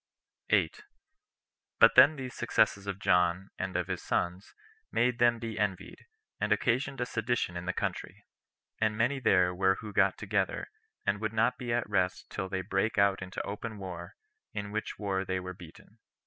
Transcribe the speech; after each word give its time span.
8. 0.49 0.81
But 1.79 1.93
then 1.93 2.15
these 2.15 2.33
successes 2.33 2.87
of 2.87 2.97
John 2.97 3.51
and 3.59 3.77
of 3.77 3.85
his 3.85 4.01
sons 4.01 4.55
made 4.91 5.19
them 5.19 5.37
be 5.37 5.59
envied, 5.59 6.07
and 6.39 6.51
occasioned 6.51 6.99
a 6.99 7.05
sedition 7.05 7.55
in 7.55 7.67
the 7.67 7.71
country; 7.73 8.25
and 8.79 8.97
many 8.97 9.19
there 9.19 9.53
were 9.53 9.75
who 9.75 9.93
got 9.93 10.17
together, 10.17 10.71
and 11.05 11.21
would 11.21 11.33
not 11.33 11.59
be 11.59 11.71
at 11.71 11.87
rest 11.87 12.31
till 12.31 12.49
they 12.49 12.61
brake 12.63 12.97
out 12.97 13.21
into 13.21 13.43
open 13.43 13.77
war, 13.77 14.15
in 14.55 14.71
which 14.71 14.97
war 14.97 15.23
they 15.23 15.39
were 15.39 15.53
beaten. 15.53 15.99